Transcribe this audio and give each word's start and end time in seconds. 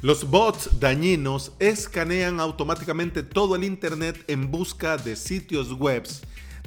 Los 0.00 0.30
bots 0.30 0.78
dañinos 0.78 1.52
escanean 1.58 2.38
automáticamente 2.38 3.24
todo 3.24 3.56
el 3.56 3.64
Internet 3.64 4.22
en 4.28 4.50
busca 4.50 4.96
de 4.96 5.16
sitios 5.16 5.72
web 5.72 6.06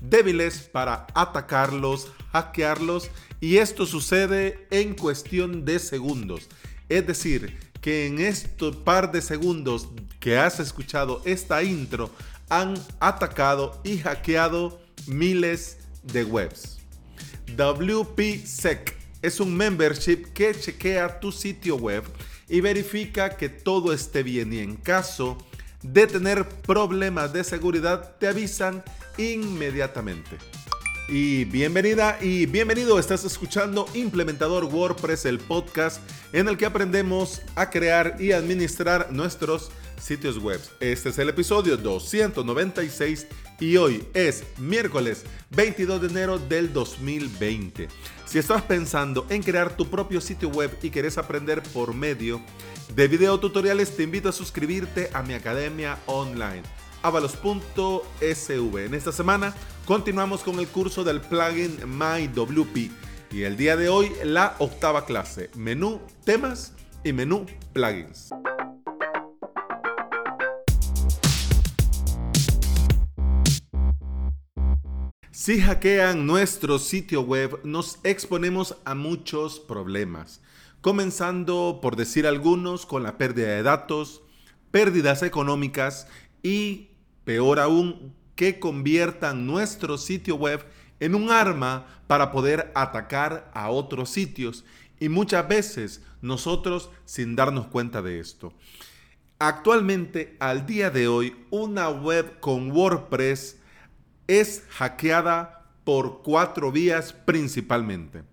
débiles 0.01 0.59
para 0.59 1.08
atacarlos, 1.14 2.12
hackearlos 2.32 3.09
y 3.40 3.58
esto 3.58 3.86
sucede 3.86 4.67
en 4.72 4.96
cuestión 4.96 5.64
de 5.64 5.80
segundos. 5.80 6.50
Es 6.90 7.08
decir, 7.08 7.58
que 7.80 8.05
en 8.07 8.20
estos 8.20 8.75
par 8.75 9.11
de 9.11 9.21
segundos 9.21 9.88
que 10.20 10.38
has 10.38 10.59
escuchado 10.59 11.21
esta 11.25 11.63
intro 11.63 12.11
han 12.50 12.73
atacado 13.00 13.79
y 13.84 13.98
hackeado 14.00 14.82
miles 15.07 15.77
de 16.04 16.23
webs. 16.23 16.79
WPSec 17.55 18.98
es 19.21 19.39
un 19.39 19.55
membership 19.55 20.34
que 20.34 20.54
chequea 20.54 21.20
tu 21.20 21.32
sitio 21.32 21.75
web 21.75 22.04
y 22.52 22.59
verifica 22.59 23.38
que 23.38 23.47
todo 23.47 23.93
esté 23.93 24.23
bien 24.23 24.51
y 24.51 24.59
en 24.59 24.75
caso 24.75 25.37
de 25.82 26.05
tener 26.05 26.47
problemas 26.47 27.32
de 27.32 27.46
seguridad 27.46 28.18
te 28.19 28.27
avisan 28.27 28.83
inmediatamente. 29.18 30.37
Y 31.07 31.46
bienvenida 31.46 32.18
y 32.22 32.46
bienvenido, 32.46 33.00
estás 33.00 33.24
escuchando 33.24 33.86
Implementador 33.94 34.66
WordPress, 34.66 35.26
el 35.26 35.40
podcast 35.40 36.02
en 36.34 36.50
el 36.50 36.58
que 36.58 36.66
aprendemos 36.66 37.41
a 37.55 37.70
crear 37.70 38.18
y 38.20 38.34
administrar 38.34 39.13
nuestros 39.13 39.72
sitios 40.02 40.38
web. 40.38 40.60
Este 40.80 41.10
es 41.10 41.20
el 41.20 41.30
episodio 41.30 41.78
296 41.78 43.28
y 43.60 43.78
hoy 43.78 44.04
es 44.14 44.44
miércoles 44.58 45.24
22 45.52 46.02
de 46.02 46.08
enero 46.08 46.40
del 46.40 46.74
2020. 46.74 47.88
Si 48.26 48.40
estás 48.40 48.64
pensando 48.64 49.26
en 49.30 49.44
crear 49.44 49.77
tu 49.77 49.90
propio 49.90 50.20
sitio 50.20 50.50
web 50.50 50.77
y 50.82 50.90
quieres 50.90 51.18
aprender 51.18 51.62
por 51.62 51.94
medio 51.94 52.41
de 52.96 53.08
video 53.08 53.40
tutoriales, 53.40 53.96
te 53.96 54.04
invito 54.04 54.30
a 54.30 54.34
suscribirte 54.34 55.10
a 55.14 55.22
mi 55.22 55.34
academia 55.34 55.98
online 56.08 56.63
avalos.sv. 57.04 58.85
En 58.85 58.94
esta 58.94 59.12
semana 59.12 59.54
continuamos 59.85 60.41
con 60.41 60.60
el 60.60 60.68
curso 60.68 61.04
del 61.04 61.22
plugin 61.22 61.77
MyWP 61.85 62.91
y 63.32 63.44
el 63.44 63.57
día 63.57 63.77
de 63.77 63.90
hoy 63.90 64.11
la 64.23 64.55
octava 64.59 65.05
clase, 65.05 65.49
menú 65.55 66.02
temas 66.25 66.73
y 67.03 67.13
menú 67.13 67.45
plugins. 67.73 68.29
Si 75.42 75.59
hackean 75.59 76.28
nuestro 76.28 76.78
sitio 76.78 77.22
web, 77.22 77.61
nos 77.64 77.97
exponemos 78.03 78.78
a 78.86 78.94
muchos 78.94 79.59
problemas, 79.59 80.39
comenzando 80.81 81.80
por 81.81 81.95
decir 81.95 82.28
algunos 82.28 82.86
con 82.86 83.02
la 83.02 83.17
pérdida 83.17 83.47
de 83.47 83.64
datos, 83.64 84.22
pérdidas 84.69 85.23
económicas 85.23 86.08
y, 86.44 86.92
peor 87.23 87.59
aún, 87.59 88.14
que 88.36 88.59
conviertan 88.59 89.47
nuestro 89.47 89.97
sitio 89.97 90.36
web 90.36 90.64
en 91.00 91.16
un 91.16 91.31
arma 91.31 91.88
para 92.06 92.31
poder 92.31 92.72
atacar 92.75 93.50
a 93.56 93.72
otros 93.72 94.12
sitios 94.12 94.64
y 95.00 95.09
muchas 95.09 95.47
veces 95.47 96.03
nosotros 96.22 96.92
sin 97.06 97.36
darnos 97.36 97.66
cuenta 97.66 98.03
de 98.03 98.19
esto. 98.19 98.53
Actualmente, 99.39 100.38
al 100.39 100.67
día 100.67 100.92
de 100.92 101.08
hoy, 101.08 101.36
una 101.50 101.89
web 101.89 102.39
con 102.39 102.72
WordPress 102.72 103.58
es 104.39 104.63
hackeada 104.69 105.65
por 105.83 106.21
cuatro 106.23 106.71
vías 106.71 107.11
principalmente. 107.11 108.23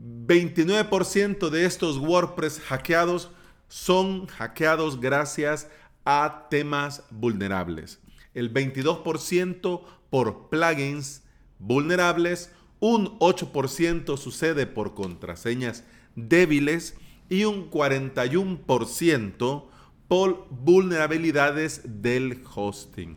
29% 0.00 1.48
de 1.48 1.64
estos 1.64 1.98
WordPress 1.98 2.58
hackeados 2.58 3.30
son 3.68 4.26
hackeados 4.26 5.00
gracias 5.00 5.68
a 6.04 6.48
temas 6.50 7.04
vulnerables. 7.10 8.00
El 8.34 8.52
22% 8.52 9.82
por 10.10 10.48
plugins 10.48 11.22
vulnerables, 11.60 12.50
un 12.80 13.16
8% 13.20 14.16
sucede 14.16 14.66
por 14.66 14.94
contraseñas 14.94 15.84
débiles 16.16 16.96
y 17.28 17.44
un 17.44 17.70
41% 17.70 19.66
por 20.08 20.48
vulnerabilidades 20.50 21.82
del 22.02 22.42
hosting. 22.54 23.16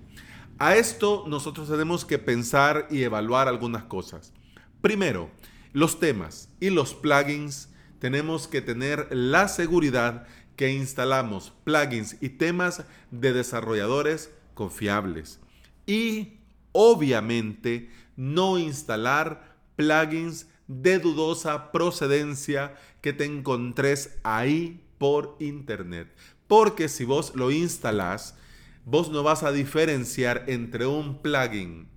A 0.58 0.76
esto 0.78 1.26
nosotros 1.28 1.70
tenemos 1.70 2.06
que 2.06 2.18
pensar 2.18 2.88
y 2.90 3.04
evaluar 3.04 3.50
algunas 3.50 3.84
cosas. 3.84 4.32
Primero, 4.80 5.30
los 5.74 6.00
temas 6.00 6.50
y 6.62 6.70
los 6.70 6.94
plugins 6.94 7.70
tenemos 8.00 8.48
que 8.48 8.62
tener 8.62 9.10
la 9.12 9.50
seguridad 9.50 10.26
que 10.56 10.72
instalamos 10.72 11.52
plugins 11.66 12.16
y 12.22 12.30
temas 12.30 12.86
de 13.12 13.34
desarrolladores 13.34 14.30
confiables. 14.54 15.42
Y 15.86 16.40
obviamente 16.72 17.90
no 18.16 18.58
instalar 18.58 19.58
plugins 19.76 20.48
de 20.68 21.00
dudosa 21.00 21.74
procedencia 21.74 22.78
que 23.02 23.12
te 23.12 23.26
encontres 23.26 24.18
ahí 24.24 24.82
por 24.98 25.36
internet. 25.42 26.16
Porque 26.48 26.88
si 26.88 27.04
vos 27.04 27.34
lo 27.36 27.52
instalas, 27.52 28.38
vos 28.86 29.10
no 29.10 29.24
vas 29.24 29.44
a 29.44 29.52
diferenciar 29.52 30.46
entre 30.48 30.86
un 30.86 31.22
plugin 31.22 31.90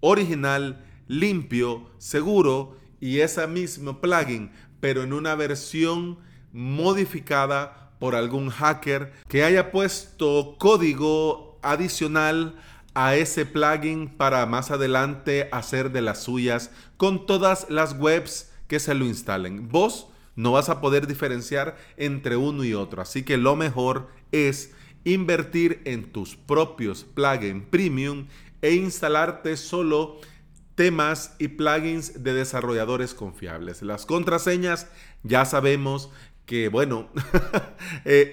original, 0.00 0.84
limpio, 1.08 1.90
seguro 1.98 2.76
y 3.00 3.20
ese 3.20 3.46
mismo 3.46 4.00
plugin, 4.00 4.52
pero 4.80 5.02
en 5.02 5.12
una 5.12 5.34
versión 5.34 6.18
modificada 6.52 7.96
por 7.98 8.14
algún 8.14 8.50
hacker 8.50 9.12
que 9.28 9.42
haya 9.42 9.72
puesto 9.72 10.56
código 10.58 11.58
adicional 11.62 12.56
a 12.94 13.16
ese 13.16 13.46
plugin 13.46 14.08
para 14.08 14.44
más 14.46 14.70
adelante 14.70 15.48
hacer 15.52 15.90
de 15.90 16.02
las 16.02 16.22
suyas 16.22 16.70
con 16.96 17.26
todas 17.26 17.68
las 17.70 17.98
webs 17.98 18.52
que 18.68 18.78
se 18.78 18.94
lo 18.94 19.06
instalen. 19.06 19.68
Vos 19.68 20.08
no 20.34 20.52
vas 20.52 20.68
a 20.68 20.80
poder 20.80 21.06
diferenciar 21.06 21.76
entre 21.96 22.36
uno 22.36 22.62
y 22.64 22.74
otro, 22.74 23.00
así 23.00 23.22
que 23.22 23.38
lo 23.38 23.56
mejor 23.56 24.08
es 24.32 24.74
invertir 25.06 25.80
en 25.84 26.10
tus 26.12 26.34
propios 26.36 27.04
plugins 27.04 27.64
premium 27.70 28.26
e 28.60 28.74
instalarte 28.74 29.56
solo 29.56 30.18
temas 30.74 31.36
y 31.38 31.48
plugins 31.48 32.24
de 32.24 32.34
desarrolladores 32.34 33.14
confiables. 33.14 33.82
Las 33.82 34.04
contraseñas 34.04 34.88
ya 35.22 35.44
sabemos 35.44 36.10
que, 36.44 36.68
bueno, 36.68 37.08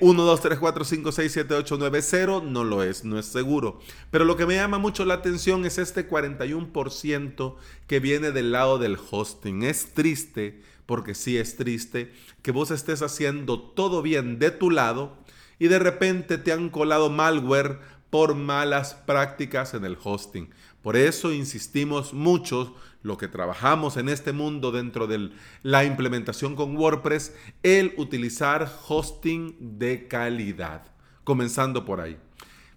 1, 0.02 0.24
2, 0.24 0.42
3, 0.42 0.60
4, 0.60 0.84
5, 0.84 1.12
6, 1.12 1.32
7, 1.32 1.54
8, 1.54 1.76
9, 1.80 2.02
0 2.02 2.44
no 2.46 2.64
lo 2.64 2.82
es, 2.82 3.06
no 3.06 3.20
es 3.20 3.28
seguro. 3.28 3.80
Pero 4.10 4.26
lo 4.26 4.36
que 4.36 4.48
me 4.48 4.56
llama 4.56 4.80
mucho 4.80 5.06
la 5.06 5.16
atención 5.16 5.66
es 5.66 5.78
este 5.78 6.10
41% 6.10 7.56
que 7.86 8.00
viene 8.00 8.32
del 8.32 8.52
lado 8.52 8.80
del 8.80 8.98
hosting. 9.12 9.62
Es 9.62 9.94
triste, 9.94 10.62
porque 10.88 11.14
sí 11.14 11.38
es 11.38 11.56
triste, 11.56 12.12
que 12.42 12.52
vos 12.52 12.72
estés 12.72 13.04
haciendo 13.04 13.62
todo 13.62 14.02
bien 14.02 14.40
de 14.40 14.50
tu 14.50 14.72
lado 14.72 15.23
y 15.64 15.70
de 15.70 15.80
repente 15.80 16.38
te 16.38 16.52
han 16.52 16.70
colado 16.70 17.10
malware 17.10 17.80
por 18.10 18.36
malas 18.36 18.96
prácticas 18.96 19.74
en 19.74 19.86
el 19.86 19.98
hosting. 20.04 20.50
Por 20.82 20.98
eso 20.98 21.32
insistimos 21.32 22.14
mucho, 22.14 22.76
lo 23.02 23.18
que 23.18 23.30
trabajamos 23.30 23.96
en 23.96 24.10
este 24.10 24.34
mundo 24.34 24.74
dentro 24.74 25.08
de 25.08 25.32
la 25.62 25.86
implementación 25.86 26.58
con 26.58 26.76
WordPress, 26.76 27.34
el 27.64 27.94
utilizar 27.96 28.70
hosting 28.90 29.56
de 29.80 30.10
calidad. 30.10 30.84
Comenzando 31.24 31.86
por 31.86 32.02
ahí. 32.02 32.18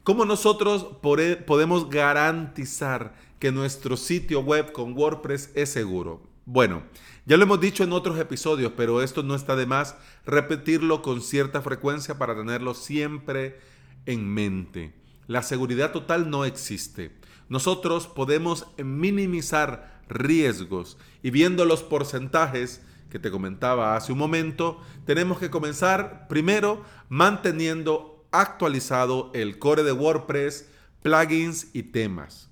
¿Cómo 0.04 0.24
nosotros 0.24 0.86
podemos 1.02 1.90
garantizar 1.90 3.16
que 3.40 3.50
nuestro 3.50 3.96
sitio 3.96 4.42
web 4.42 4.70
con 4.70 4.96
WordPress 4.96 5.50
es 5.56 5.70
seguro? 5.70 6.35
Bueno, 6.48 6.84
ya 7.24 7.36
lo 7.36 7.42
hemos 7.42 7.60
dicho 7.60 7.82
en 7.82 7.92
otros 7.92 8.20
episodios, 8.20 8.70
pero 8.76 9.02
esto 9.02 9.24
no 9.24 9.34
está 9.34 9.56
de 9.56 9.66
más 9.66 9.96
repetirlo 10.24 11.02
con 11.02 11.20
cierta 11.20 11.60
frecuencia 11.60 12.18
para 12.18 12.36
tenerlo 12.36 12.72
siempre 12.74 13.58
en 14.06 14.32
mente. 14.32 14.94
La 15.26 15.42
seguridad 15.42 15.90
total 15.90 16.30
no 16.30 16.44
existe. 16.44 17.10
Nosotros 17.48 18.06
podemos 18.06 18.68
minimizar 18.78 20.02
riesgos 20.08 20.98
y 21.20 21.30
viendo 21.30 21.64
los 21.64 21.82
porcentajes 21.82 22.80
que 23.10 23.18
te 23.18 23.32
comentaba 23.32 23.96
hace 23.96 24.12
un 24.12 24.18
momento, 24.18 24.80
tenemos 25.04 25.40
que 25.40 25.50
comenzar 25.50 26.28
primero 26.28 26.84
manteniendo 27.08 28.24
actualizado 28.30 29.32
el 29.34 29.58
core 29.58 29.82
de 29.82 29.90
WordPress, 29.90 30.68
plugins 31.02 31.70
y 31.72 31.82
temas. 31.82 32.50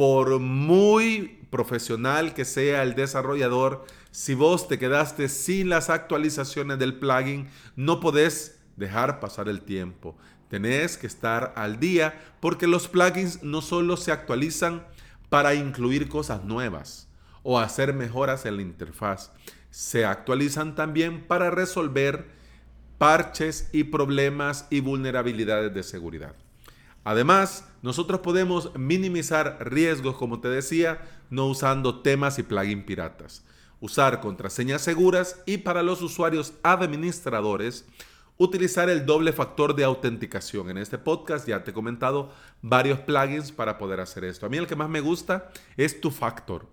Por 0.00 0.38
muy 0.38 1.44
profesional 1.50 2.32
que 2.32 2.46
sea 2.46 2.82
el 2.82 2.94
desarrollador, 2.94 3.84
si 4.10 4.32
vos 4.32 4.66
te 4.66 4.78
quedaste 4.78 5.28
sin 5.28 5.68
las 5.68 5.90
actualizaciones 5.90 6.78
del 6.78 6.98
plugin, 6.98 7.50
no 7.76 8.00
podés 8.00 8.62
dejar 8.76 9.20
pasar 9.20 9.46
el 9.50 9.60
tiempo. 9.60 10.16
Tenés 10.48 10.96
que 10.96 11.06
estar 11.06 11.52
al 11.54 11.78
día 11.80 12.18
porque 12.40 12.66
los 12.66 12.88
plugins 12.88 13.42
no 13.42 13.60
solo 13.60 13.98
se 13.98 14.10
actualizan 14.10 14.86
para 15.28 15.52
incluir 15.52 16.08
cosas 16.08 16.44
nuevas 16.44 17.10
o 17.42 17.58
hacer 17.58 17.92
mejoras 17.92 18.46
en 18.46 18.56
la 18.56 18.62
interfaz, 18.62 19.32
se 19.68 20.06
actualizan 20.06 20.74
también 20.76 21.26
para 21.26 21.50
resolver 21.50 22.30
parches 22.96 23.68
y 23.70 23.84
problemas 23.84 24.66
y 24.70 24.80
vulnerabilidades 24.80 25.74
de 25.74 25.82
seguridad. 25.82 26.34
Además, 27.04 27.68
nosotros 27.82 28.20
podemos 28.20 28.72
minimizar 28.76 29.58
riesgos, 29.60 30.16
como 30.16 30.40
te 30.40 30.48
decía, 30.48 31.00
no 31.30 31.46
usando 31.46 32.00
temas 32.00 32.38
y 32.38 32.42
plugins 32.42 32.84
piratas. 32.84 33.44
Usar 33.80 34.20
contraseñas 34.20 34.82
seguras 34.82 35.40
y 35.46 35.58
para 35.58 35.82
los 35.82 36.02
usuarios 36.02 36.52
administradores, 36.62 37.86
utilizar 38.36 38.90
el 38.90 39.06
doble 39.06 39.32
factor 39.32 39.74
de 39.74 39.84
autenticación. 39.84 40.68
En 40.70 40.78
este 40.78 40.98
podcast 40.98 41.48
ya 41.48 41.64
te 41.64 41.70
he 41.70 41.74
comentado 41.74 42.32
varios 42.60 43.00
plugins 43.00 43.52
para 43.52 43.78
poder 43.78 44.00
hacer 44.00 44.24
esto. 44.24 44.44
A 44.44 44.48
mí 44.50 44.58
el 44.58 44.66
que 44.66 44.76
más 44.76 44.90
me 44.90 45.00
gusta 45.00 45.50
es 45.76 46.00
tu 46.00 46.10
factor 46.10 46.66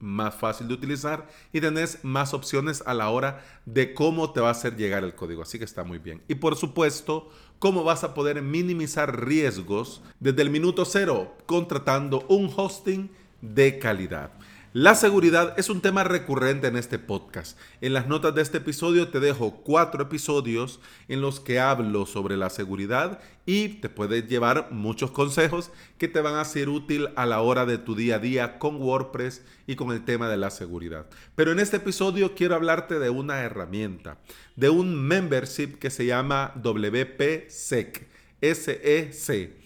más 0.00 0.34
fácil 0.34 0.66
de 0.66 0.74
utilizar 0.74 1.28
y 1.52 1.60
tenés 1.60 2.02
más 2.02 2.34
opciones 2.34 2.82
a 2.86 2.94
la 2.94 3.10
hora 3.10 3.44
de 3.66 3.94
cómo 3.94 4.32
te 4.32 4.40
va 4.40 4.48
a 4.48 4.52
hacer 4.52 4.76
llegar 4.76 5.04
el 5.04 5.14
código. 5.14 5.42
Así 5.42 5.58
que 5.58 5.64
está 5.64 5.84
muy 5.84 5.98
bien. 5.98 6.22
Y 6.26 6.36
por 6.36 6.56
supuesto, 6.56 7.30
cómo 7.60 7.84
vas 7.84 8.02
a 8.02 8.14
poder 8.14 8.42
minimizar 8.42 9.24
riesgos 9.24 10.02
desde 10.18 10.42
el 10.42 10.50
minuto 10.50 10.84
cero 10.84 11.36
contratando 11.46 12.24
un 12.28 12.50
hosting 12.56 13.10
de 13.42 13.78
calidad. 13.78 14.32
La 14.72 14.94
seguridad 14.94 15.58
es 15.58 15.68
un 15.68 15.80
tema 15.80 16.04
recurrente 16.04 16.68
en 16.68 16.76
este 16.76 17.00
podcast. 17.00 17.58
En 17.80 17.92
las 17.92 18.06
notas 18.06 18.36
de 18.36 18.42
este 18.42 18.58
episodio 18.58 19.08
te 19.08 19.18
dejo 19.18 19.64
cuatro 19.64 20.04
episodios 20.04 20.78
en 21.08 21.20
los 21.20 21.40
que 21.40 21.58
hablo 21.58 22.06
sobre 22.06 22.36
la 22.36 22.50
seguridad 22.50 23.18
y 23.46 23.80
te 23.80 23.88
puedes 23.88 24.28
llevar 24.28 24.68
muchos 24.70 25.10
consejos 25.10 25.72
que 25.98 26.06
te 26.06 26.20
van 26.20 26.36
a 26.36 26.44
ser 26.44 26.68
útil 26.68 27.08
a 27.16 27.26
la 27.26 27.40
hora 27.40 27.66
de 27.66 27.78
tu 27.78 27.96
día 27.96 28.14
a 28.14 28.18
día 28.20 28.60
con 28.60 28.80
WordPress 28.80 29.42
y 29.66 29.74
con 29.74 29.90
el 29.90 30.04
tema 30.04 30.28
de 30.28 30.36
la 30.36 30.50
seguridad. 30.50 31.06
Pero 31.34 31.50
en 31.50 31.58
este 31.58 31.78
episodio 31.78 32.36
quiero 32.36 32.54
hablarte 32.54 33.00
de 33.00 33.10
una 33.10 33.40
herramienta, 33.40 34.18
de 34.54 34.70
un 34.70 34.94
membership 34.94 35.80
que 35.80 35.90
se 35.90 36.06
llama 36.06 36.54
WPSEC. 36.62 38.08
SEC. 38.40 39.56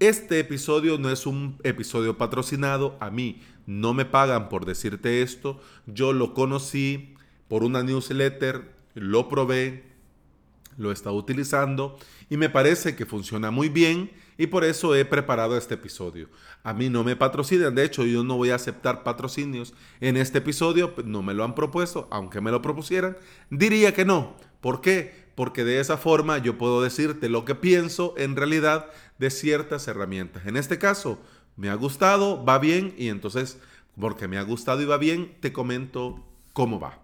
Este 0.00 0.40
episodio 0.40 0.98
no 0.98 1.10
es 1.10 1.24
un 1.24 1.58
episodio 1.62 2.18
patrocinado 2.18 2.96
a 2.98 3.10
mí 3.10 3.42
no 3.66 3.94
me 3.94 4.04
pagan 4.04 4.48
por 4.48 4.66
decirte 4.66 5.22
esto, 5.22 5.60
yo 5.86 6.12
lo 6.12 6.34
conocí 6.34 7.14
por 7.48 7.64
una 7.64 7.82
newsletter, 7.82 8.72
lo 8.94 9.28
probé, 9.28 9.84
lo 10.76 10.90
he 10.90 10.94
estado 10.94 11.16
utilizando 11.16 11.96
y 12.30 12.36
me 12.36 12.50
parece 12.50 12.96
que 12.96 13.06
funciona 13.06 13.50
muy 13.50 13.68
bien 13.68 14.10
y 14.36 14.48
por 14.48 14.64
eso 14.64 14.94
he 14.94 15.04
preparado 15.04 15.56
este 15.56 15.74
episodio. 15.74 16.28
A 16.62 16.72
mí 16.72 16.88
no 16.88 17.04
me 17.04 17.16
patrocinan, 17.16 17.74
de 17.74 17.84
hecho 17.84 18.04
yo 18.04 18.24
no 18.24 18.36
voy 18.36 18.50
a 18.50 18.56
aceptar 18.56 19.02
patrocinios 19.02 19.74
en 20.00 20.16
este 20.16 20.38
episodio, 20.38 20.94
no 21.04 21.22
me 21.22 21.34
lo 21.34 21.44
han 21.44 21.54
propuesto, 21.54 22.08
aunque 22.10 22.40
me 22.40 22.50
lo 22.50 22.62
propusieran, 22.62 23.16
diría 23.50 23.94
que 23.94 24.04
no. 24.04 24.36
¿Por 24.60 24.80
qué? 24.80 25.24
Porque 25.34 25.64
de 25.64 25.80
esa 25.80 25.96
forma 25.96 26.38
yo 26.38 26.58
puedo 26.58 26.82
decirte 26.82 27.28
lo 27.28 27.44
que 27.44 27.54
pienso 27.54 28.14
en 28.16 28.34
realidad 28.36 28.86
de 29.18 29.30
ciertas 29.30 29.86
herramientas. 29.88 30.46
En 30.46 30.56
este 30.56 30.78
caso, 30.78 31.20
me 31.56 31.70
ha 31.70 31.74
gustado, 31.74 32.44
va 32.44 32.58
bien 32.58 32.94
y 32.98 33.08
entonces, 33.08 33.58
porque 34.00 34.28
me 34.28 34.38
ha 34.38 34.42
gustado 34.42 34.82
y 34.82 34.86
va 34.86 34.96
bien, 34.98 35.36
te 35.40 35.52
comento 35.52 36.24
cómo 36.52 36.80
va. 36.80 37.03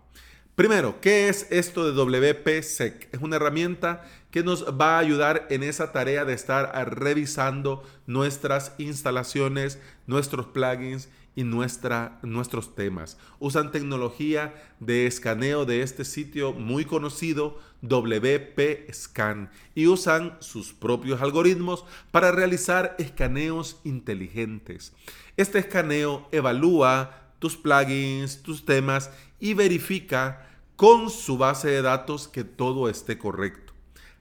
Primero, 0.55 1.01
¿qué 1.01 1.29
es 1.29 1.47
esto 1.51 1.91
de 1.91 1.93
WPSEC? 1.93 3.09
Es 3.13 3.21
una 3.23 3.37
herramienta 3.37 4.05
que 4.31 4.43
nos 4.43 4.67
va 4.79 4.97
a 4.97 4.99
ayudar 4.99 5.47
en 5.49 5.63
esa 5.63 5.91
tarea 5.93 6.25
de 6.25 6.35
estar 6.35 6.71
revisando 6.95 7.83
nuestras 8.07 8.75
instalaciones, 8.79 9.79
nuestros 10.07 10.47
plugins 10.47 11.09
y 11.35 11.45
nuestra, 11.45 12.19
nuestros 12.23 12.75
temas. 12.75 13.17
Usan 13.39 13.71
tecnología 13.71 14.55
de 14.81 15.07
escaneo 15.07 15.65
de 15.65 15.83
este 15.83 16.05
sitio 16.05 16.53
muy 16.53 16.85
conocido, 16.85 17.59
WP 17.81 18.93
Scan, 18.93 19.51
y 19.75 19.87
usan 19.87 20.37
sus 20.41 20.75
propios 20.75 21.23
algoritmos 21.23 21.85
para 22.11 22.33
realizar 22.33 22.97
escaneos 22.99 23.81
inteligentes. 23.85 24.93
Este 25.37 25.61
escaneo 25.61 26.29
evalúa 26.33 27.30
tus 27.41 27.57
plugins, 27.57 28.43
tus 28.43 28.65
temas 28.65 29.11
y 29.41 29.55
verifica 29.55 30.47
con 30.77 31.11
su 31.11 31.37
base 31.37 31.69
de 31.69 31.83
datos 31.83 32.29
que 32.29 32.45
todo 32.45 32.89
esté 32.89 33.19
correcto. 33.19 33.73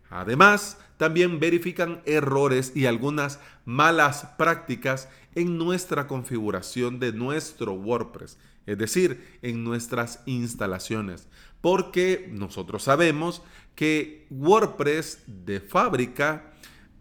Además, 0.10 0.80
también 0.98 1.40
verifican 1.40 2.02
errores 2.06 2.74
y 2.76 2.86
algunas 2.88 3.40
malas 3.64 4.26
prácticas 4.38 5.08
en 5.36 5.58
nuestra 5.58 6.08
configuración 6.08 7.00
de 7.00 7.14
nuestro 7.14 7.74
WordPress, 7.74 8.38
es 8.66 8.78
decir, 8.78 9.40
en 9.42 9.64
nuestras 9.64 10.22
instalaciones, 10.26 11.28
porque 11.62 12.30
nosotros 12.32 12.84
sabemos 12.84 13.44
que 13.76 14.28
WordPress 14.30 15.24
de 15.28 15.62
fábrica 15.62 16.52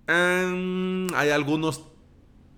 em, 0.07 1.09
hay 1.15 1.31
algunos 1.31 1.85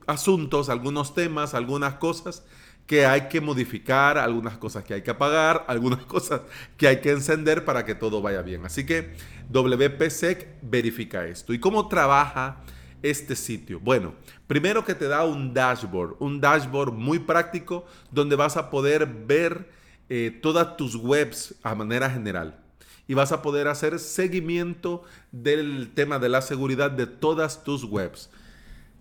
asuntos, 0.06 0.68
algunos 0.68 1.14
temas, 1.14 1.54
algunas 1.54 1.94
cosas 1.94 2.44
que 2.90 3.06
hay 3.06 3.28
que 3.28 3.40
modificar, 3.40 4.18
algunas 4.18 4.58
cosas 4.58 4.82
que 4.82 4.94
hay 4.94 5.02
que 5.02 5.12
apagar, 5.12 5.64
algunas 5.68 6.00
cosas 6.06 6.40
que 6.76 6.88
hay 6.88 7.00
que 7.00 7.12
encender 7.12 7.64
para 7.64 7.84
que 7.84 7.94
todo 7.94 8.20
vaya 8.20 8.42
bien. 8.42 8.66
Así 8.66 8.84
que 8.84 9.12
WPSEC 9.48 10.56
verifica 10.60 11.24
esto. 11.24 11.52
¿Y 11.52 11.60
cómo 11.60 11.86
trabaja 11.86 12.64
este 13.00 13.36
sitio? 13.36 13.78
Bueno, 13.78 14.14
primero 14.48 14.84
que 14.84 14.96
te 14.96 15.06
da 15.06 15.24
un 15.24 15.54
dashboard, 15.54 16.16
un 16.18 16.40
dashboard 16.40 16.92
muy 16.92 17.20
práctico 17.20 17.86
donde 18.10 18.34
vas 18.34 18.56
a 18.56 18.70
poder 18.70 19.06
ver 19.06 19.70
eh, 20.08 20.36
todas 20.42 20.76
tus 20.76 20.96
webs 20.96 21.54
a 21.62 21.76
manera 21.76 22.10
general. 22.10 22.58
Y 23.06 23.14
vas 23.14 23.30
a 23.30 23.40
poder 23.40 23.68
hacer 23.68 24.00
seguimiento 24.00 25.04
del 25.30 25.92
tema 25.94 26.18
de 26.18 26.28
la 26.28 26.42
seguridad 26.42 26.90
de 26.90 27.06
todas 27.06 27.62
tus 27.62 27.84
webs. 27.84 28.30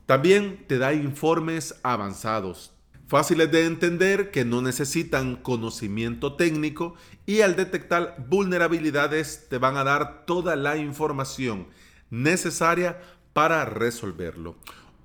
También 0.06 0.64
te 0.68 0.78
da 0.78 0.94
informes 0.94 1.80
avanzados 1.82 2.76
fáciles 3.10 3.52
de 3.52 3.66
entender, 3.66 4.30
que 4.30 4.46
no 4.46 4.62
necesitan 4.62 5.36
conocimiento 5.36 6.36
técnico 6.36 6.94
y 7.26 7.42
al 7.42 7.56
detectar 7.56 8.24
vulnerabilidades 8.30 9.48
te 9.50 9.58
van 9.58 9.78
a 9.78 9.84
dar 9.84 10.26
toda 10.28 10.56
la 10.56 10.78
información 10.78 11.68
necesaria 12.12 13.02
para 13.34 13.66
resolverlo. 13.66 14.56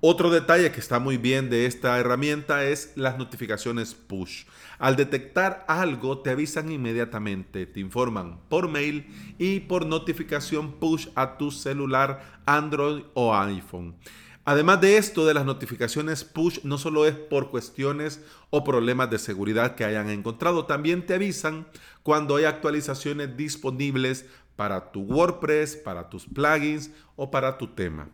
Otro 0.01 0.29
detalle 0.29 0.71
que 0.71 0.81
está 0.81 0.99
muy 0.99 1.17
bien 1.17 1.49
de 1.49 1.65
esta 1.65 1.97
herramienta 1.97 2.63
es 2.65 2.91
las 2.95 3.17
notificaciones 3.17 3.95
push. 3.95 4.43
Al 4.77 4.95
detectar 4.95 5.65
algo 5.67 6.19
te 6.19 6.29
avisan 6.29 6.71
inmediatamente, 6.71 7.65
te 7.65 7.79
informan 7.79 8.39
por 8.49 8.69
mail 8.69 9.07
y 9.39 9.61
por 9.61 9.87
notificación 9.87 10.73
push 10.73 11.07
a 11.15 11.39
tu 11.39 11.49
celular 11.49 12.43
Android 12.45 13.01
o 13.15 13.35
iPhone. 13.35 13.95
Además 14.45 14.79
de 14.79 14.97
esto, 14.97 15.25
de 15.25 15.33
las 15.33 15.43
notificaciones 15.43 16.23
push, 16.23 16.59
no 16.63 16.77
solo 16.77 17.07
es 17.07 17.15
por 17.15 17.49
cuestiones 17.49 18.21
o 18.51 18.63
problemas 18.63 19.09
de 19.09 19.17
seguridad 19.17 19.73
que 19.73 19.85
hayan 19.85 20.09
encontrado, 20.11 20.65
también 20.65 21.05
te 21.05 21.15
avisan 21.15 21.65
cuando 22.03 22.35
hay 22.35 22.45
actualizaciones 22.45 23.35
disponibles 23.35 24.25
para 24.55 24.91
tu 24.91 25.01
WordPress, 25.01 25.75
para 25.75 26.09
tus 26.09 26.27
plugins 26.27 26.91
o 27.15 27.31
para 27.31 27.57
tu 27.57 27.67
tema. 27.69 28.07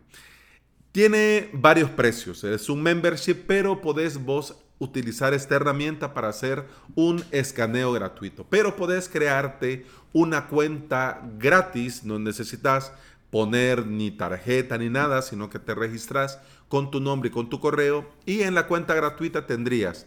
Tiene 0.94 1.50
varios 1.52 1.90
precios, 1.90 2.44
es 2.46 2.70
un 2.70 2.82
membership, 2.82 3.36
pero 3.46 3.82
podés 3.82 4.18
vos 4.18 4.56
utilizar 4.80 5.34
esta 5.34 5.56
herramienta 5.56 6.14
para 6.14 6.30
hacer 6.30 6.66
un 6.96 7.24
escaneo 7.32 7.92
gratuito. 7.92 8.48
Pero 8.50 8.76
podés 8.76 9.08
crearte 9.08 9.86
una 10.12 10.48
cuenta 10.48 11.22
gratis, 11.38 12.04
no 12.04 12.20
necesitas 12.20 12.92
poner 13.32 13.88
ni 13.88 14.12
tarjeta 14.12 14.78
ni 14.78 14.90
nada, 14.90 15.22
sino 15.22 15.50
que 15.50 15.58
te 15.58 15.74
registras 15.74 16.40
con 16.68 16.92
tu 16.92 17.00
nombre 17.00 17.30
y 17.30 17.32
con 17.32 17.50
tu 17.50 17.60
correo 17.60 18.08
y 18.26 18.42
en 18.42 18.54
la 18.54 18.68
cuenta 18.68 18.94
gratuita 18.94 19.48
tendrías 19.48 20.06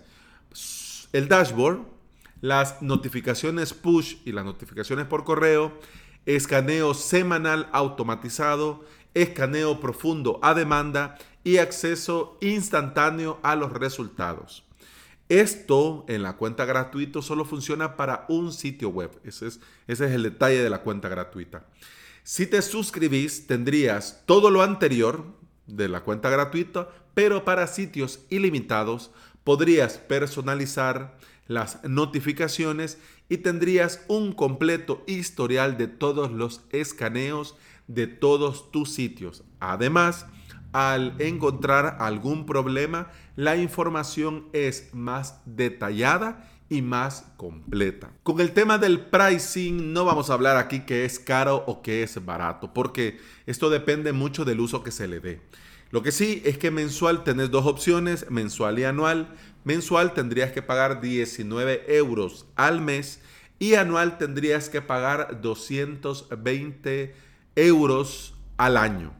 el 1.13 1.29
dashboard, 1.29 1.81
las 2.41 2.83
notificaciones 2.83 3.73
push 3.73 4.17
y 4.25 4.33
las 4.33 4.45
notificaciones 4.45 5.07
por 5.07 5.25
correo, 5.25 5.73
escaneo 6.27 6.93
semanal 6.93 7.69
automatizado, 7.73 8.85
escaneo 9.15 9.81
profundo 9.81 10.41
a 10.43 10.55
demanda 10.55 11.17
y 11.45 11.59
acceso 11.59 12.37
instantáneo 12.41 13.39
a 13.43 13.55
los 13.55 13.73
resultados. 13.73 14.65
Esto 15.29 16.05
en 16.09 16.23
la 16.23 16.37
cuenta 16.37 16.65
gratuita 16.65 17.23
solo 17.23 17.45
funciona 17.45 17.97
para 17.97 18.27
un 18.29 18.53
sitio 18.53 18.91
web. 18.91 19.11
Ese 19.25 19.47
es, 19.47 19.61
ese 19.87 20.07
es 20.07 20.13
el 20.13 20.25
detalle 20.25 20.63
de 20.63 20.71
la 20.71 20.83
cuenta 20.83 21.09
gratuita. 21.09 21.65
Si 22.27 22.47
te 22.47 22.63
suscribís, 22.63 23.47
tendrías 23.47 24.23
todo 24.25 24.51
lo 24.51 24.63
anterior 24.63 25.27
de 25.67 25.89
la 25.89 26.01
cuenta 26.01 26.31
gratuita, 26.31 26.89
pero 27.13 27.45
para 27.45 27.67
sitios 27.67 28.21
ilimitados 28.31 29.11
podrías 29.45 29.99
personalizar 29.99 31.19
las 31.49 31.85
notificaciones 31.85 32.97
y 33.29 33.37
tendrías 33.37 34.03
un 34.09 34.33
completo 34.33 35.05
historial 35.07 35.77
de 35.77 35.87
todos 35.87 36.33
los 36.33 36.63
escaneos 36.73 37.57
de 37.89 38.07
todos 38.07 38.71
tus 38.73 38.91
sitios. 38.91 39.45
Además, 39.61 40.25
al 40.73 41.17
encontrar 41.19 41.99
algún 42.01 42.47
problema, 42.47 43.11
la 43.37 43.57
información 43.57 44.49
es 44.55 44.89
más 44.95 45.43
detallada 45.45 46.51
y 46.69 46.83
más 46.83 47.27
completa. 47.37 48.11
Con 48.23 48.41
el 48.41 48.53
tema 48.53 48.79
del 48.79 49.01
pricing 49.01 49.93
no 49.93 50.05
vamos 50.05 50.31
a 50.31 50.35
hablar 50.35 50.57
aquí 50.57 50.81
que 50.81 51.05
es 51.05 51.19
caro 51.19 51.65
o 51.67 51.83
que 51.83 52.03
es 52.03 52.25
barato, 52.25 52.73
porque 52.73 53.21
esto 53.47 53.71
depende 53.71 54.13
mucho 54.13 54.45
del 54.45 54.61
uso 54.61 54.83
que 54.83 54.91
se 54.91 55.09
le 55.09 55.21
dé. 55.21 55.41
Lo 55.91 56.03
que 56.03 56.13
sí 56.13 56.43
es 56.45 56.59
que 56.59 56.71
mensual 56.71 57.23
tenés 57.23 57.51
dos 57.51 57.67
opciones, 57.67 58.31
mensual 58.31 58.79
y 58.79 58.85
anual. 58.85 59.35
Mensual 59.65 60.13
tendrías 60.13 60.51
que 60.53 60.63
pagar 60.63 61.01
19 61.01 61.85
euros 61.97 62.47
al 62.57 62.81
mes 62.81 63.21
y 63.59 63.75
anual 63.75 64.19
tendrías 64.19 64.69
que 64.69 64.83
pagar 64.83 65.41
220 65.41 67.15
euros 67.55 68.35
al 68.57 68.77
año. 68.77 69.13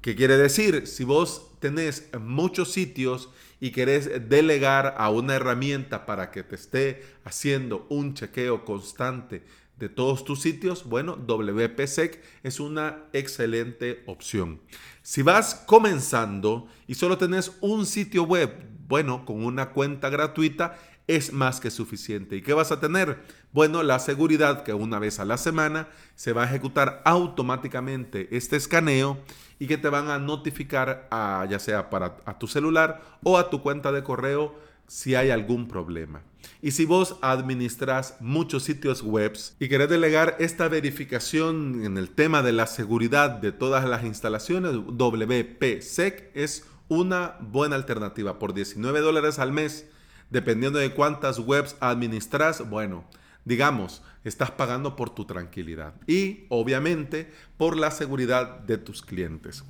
¿Qué 0.00 0.16
quiere 0.16 0.36
decir? 0.36 0.86
Si 0.86 1.04
vos 1.04 1.50
tenés 1.60 2.08
muchos 2.20 2.72
sitios 2.72 3.30
y 3.64 3.70
querés 3.70 4.28
delegar 4.28 4.94
a 4.98 5.08
una 5.08 5.36
herramienta 5.36 6.04
para 6.04 6.30
que 6.30 6.42
te 6.42 6.54
esté 6.54 7.02
haciendo 7.24 7.86
un 7.88 8.12
chequeo 8.12 8.62
constante 8.66 9.42
de 9.78 9.88
todos 9.88 10.26
tus 10.26 10.42
sitios, 10.42 10.84
bueno, 10.84 11.16
WPSEC 11.16 12.22
es 12.42 12.60
una 12.60 13.04
excelente 13.14 14.02
opción. 14.04 14.60
Si 15.00 15.22
vas 15.22 15.54
comenzando 15.54 16.68
y 16.86 16.96
solo 16.96 17.16
tenés 17.16 17.56
un 17.62 17.86
sitio 17.86 18.24
web, 18.24 18.54
bueno, 18.86 19.24
con 19.24 19.42
una 19.42 19.70
cuenta 19.70 20.10
gratuita, 20.10 20.78
es 21.06 21.32
más 21.32 21.60
que 21.60 21.70
suficiente. 21.70 22.36
¿Y 22.36 22.42
qué 22.42 22.54
vas 22.54 22.72
a 22.72 22.80
tener? 22.80 23.22
Bueno, 23.52 23.82
la 23.82 23.98
seguridad 23.98 24.62
que 24.62 24.72
una 24.72 24.98
vez 24.98 25.20
a 25.20 25.24
la 25.24 25.36
semana 25.36 25.88
se 26.14 26.32
va 26.32 26.42
a 26.42 26.46
ejecutar 26.46 27.02
automáticamente 27.04 28.28
este 28.36 28.56
escaneo 28.56 29.18
y 29.58 29.66
que 29.66 29.78
te 29.78 29.88
van 29.88 30.08
a 30.08 30.18
notificar 30.18 31.06
a, 31.10 31.46
ya 31.48 31.58
sea 31.58 31.90
para 31.90 32.16
a 32.24 32.38
tu 32.38 32.46
celular 32.46 33.02
o 33.22 33.38
a 33.38 33.50
tu 33.50 33.62
cuenta 33.62 33.92
de 33.92 34.02
correo 34.02 34.54
si 34.86 35.14
hay 35.14 35.30
algún 35.30 35.68
problema. 35.68 36.22
Y 36.60 36.72
si 36.72 36.84
vos 36.84 37.16
administras 37.22 38.16
muchos 38.20 38.64
sitios 38.64 39.02
web 39.02 39.36
y 39.58 39.68
querés 39.68 39.88
delegar 39.88 40.36
esta 40.38 40.68
verificación 40.68 41.84
en 41.84 41.98
el 41.98 42.10
tema 42.10 42.42
de 42.42 42.52
la 42.52 42.66
seguridad 42.66 43.30
de 43.30 43.52
todas 43.52 43.84
las 43.88 44.04
instalaciones, 44.04 44.72
WPSec 44.74 46.30
es 46.34 46.64
una 46.88 47.36
buena 47.40 47.76
alternativa. 47.76 48.38
Por 48.38 48.54
19 48.54 49.00
dólares 49.00 49.38
al 49.38 49.52
mes, 49.52 49.86
dependiendo 50.30 50.78
de 50.78 50.92
cuántas 50.92 51.38
webs 51.38 51.76
administras, 51.80 52.68
bueno, 52.68 53.04
digamos, 53.44 54.02
estás 54.24 54.50
pagando 54.50 54.96
por 54.96 55.10
tu 55.10 55.24
tranquilidad 55.26 55.94
y 56.06 56.46
obviamente 56.48 57.32
por 57.56 57.76
la 57.76 57.90
seguridad 57.90 58.60
de 58.60 58.78
tus 58.78 59.02
clientes. 59.02 59.64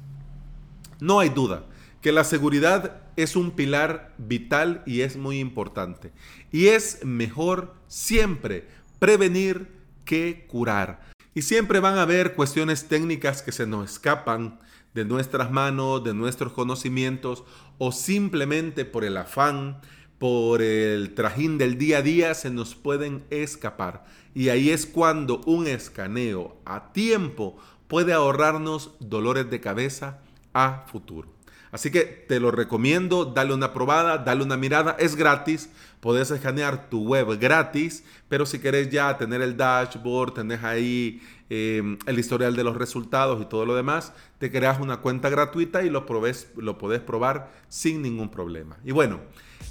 No 1.00 1.20
hay 1.20 1.28
duda 1.28 1.64
que 2.00 2.12
la 2.12 2.24
seguridad 2.24 3.02
es 3.16 3.34
un 3.34 3.52
pilar 3.52 4.14
vital 4.18 4.82
y 4.86 5.00
es 5.00 5.16
muy 5.16 5.38
importante. 5.38 6.12
Y 6.52 6.66
es 6.66 7.04
mejor 7.04 7.74
siempre 7.88 8.68
prevenir 8.98 9.68
que 10.04 10.46
curar. 10.48 11.00
Y 11.34 11.42
siempre 11.42 11.80
van 11.80 11.96
a 11.96 12.02
haber 12.02 12.34
cuestiones 12.34 12.88
técnicas 12.88 13.42
que 13.42 13.52
se 13.52 13.66
nos 13.66 13.90
escapan 13.90 14.60
de 14.92 15.04
nuestras 15.04 15.50
manos, 15.50 16.04
de 16.04 16.14
nuestros 16.14 16.52
conocimientos 16.52 17.44
o 17.78 17.90
simplemente 17.90 18.84
por 18.84 19.04
el 19.04 19.16
afán 19.16 19.80
por 20.18 20.62
el 20.62 21.14
trajín 21.14 21.58
del 21.58 21.78
día 21.78 21.98
a 21.98 22.02
día 22.02 22.34
se 22.34 22.50
nos 22.50 22.74
pueden 22.74 23.24
escapar. 23.30 24.04
Y 24.34 24.48
ahí 24.48 24.70
es 24.70 24.86
cuando 24.86 25.40
un 25.46 25.66
escaneo 25.66 26.56
a 26.64 26.92
tiempo 26.92 27.56
puede 27.88 28.12
ahorrarnos 28.12 28.92
dolores 29.00 29.50
de 29.50 29.60
cabeza 29.60 30.18
a 30.52 30.84
futuro. 30.86 31.28
Así 31.74 31.90
que 31.90 32.02
te 32.02 32.38
lo 32.38 32.52
recomiendo, 32.52 33.24
dale 33.24 33.52
una 33.52 33.72
probada, 33.72 34.18
dale 34.18 34.44
una 34.44 34.56
mirada, 34.56 34.94
es 34.96 35.16
gratis, 35.16 35.70
puedes 35.98 36.30
escanear 36.30 36.88
tu 36.88 37.02
web 37.02 37.36
gratis, 37.40 38.04
pero 38.28 38.46
si 38.46 38.60
querés 38.60 38.90
ya 38.90 39.18
tener 39.18 39.42
el 39.42 39.56
dashboard, 39.56 40.34
tenés 40.34 40.62
ahí 40.62 41.20
em, 41.50 41.98
el 42.06 42.18
historial 42.18 42.56
de 42.56 42.64
los 42.64 42.76
resultados 42.76 43.40
y 43.40 43.46
todo 43.46 43.66
lo 43.66 43.74
demás, 43.74 44.12
te 44.38 44.50
creas 44.50 44.80
una 44.80 44.98
cuenta 44.98 45.28
gratuita 45.28 45.82
y 45.82 45.90
lo, 45.90 46.06
probes, 46.06 46.48
lo 46.56 46.78
podés 46.78 47.00
probar 47.00 47.52
sin 47.68 48.02
ningún 48.02 48.30
problema. 48.30 48.76
Y 48.84 48.92
bueno, 48.92 49.20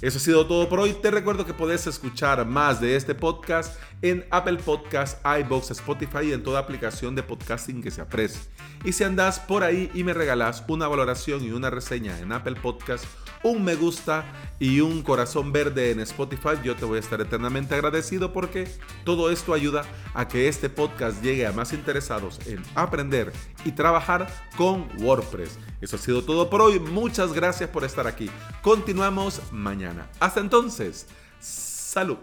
eso 0.00 0.18
ha 0.18 0.20
sido 0.20 0.46
todo 0.46 0.68
por 0.68 0.80
hoy. 0.80 0.92
Te 0.94 1.10
recuerdo 1.10 1.46
que 1.46 1.54
podés 1.54 1.86
escuchar 1.86 2.44
más 2.46 2.80
de 2.80 2.96
este 2.96 3.14
podcast 3.14 3.78
en 4.02 4.26
Apple 4.30 4.58
Podcasts, 4.58 5.20
iBox, 5.40 5.70
Spotify 5.70 6.26
y 6.26 6.32
en 6.32 6.42
toda 6.42 6.60
aplicación 6.60 7.14
de 7.14 7.22
podcasting 7.22 7.82
que 7.82 7.90
se 7.90 8.00
aprecie. 8.00 8.40
Y 8.84 8.92
si 8.92 9.04
andás 9.04 9.40
por 9.40 9.62
ahí 9.62 9.90
y 9.94 10.04
me 10.04 10.12
regalás 10.12 10.62
una 10.68 10.88
valoración 10.88 11.42
y 11.42 11.52
una 11.52 11.70
reseña 11.70 12.18
en 12.20 12.32
Apple 12.32 12.56
Podcasts, 12.60 13.08
un 13.44 13.62
me 13.62 13.76
gusta 13.76 14.24
y 14.58 14.80
un 14.80 15.02
corazón 15.02 15.52
verde 15.52 15.90
en 15.90 16.00
Spotify, 16.00 16.56
yo 16.64 16.74
te 16.74 16.84
voy 16.84 16.96
a 16.96 17.00
estar 17.00 17.20
eternamente 17.20 17.74
agradecido 17.74 18.32
porque 18.32 18.68
todo 19.04 19.30
esto 19.30 19.52
ayuda 19.52 19.84
a 20.14 20.26
que 20.26 20.48
este 20.48 20.70
podcast 20.70 21.22
llegue 21.22 21.46
a 21.46 21.52
más 21.52 21.72
interesados 21.72 22.40
en 22.46 22.62
aprender 22.74 23.32
y 23.64 23.72
trabajar 23.72 24.26
con 24.56 24.88
WordPress. 24.98 25.58
Eso 25.80 25.96
ha 25.96 25.98
sido 25.98 26.24
todo 26.24 26.48
por 26.48 26.62
hoy. 26.62 26.80
Muchas 26.80 27.32
gracias 27.32 27.68
por 27.68 27.84
estar 27.84 28.06
aquí. 28.06 28.30
Continuamos 28.62 29.40
mañana. 29.52 30.08
Hasta 30.18 30.40
entonces, 30.40 31.06
salud. 31.38 32.16